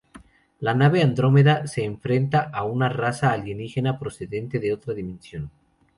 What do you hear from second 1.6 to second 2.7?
se enfrenta a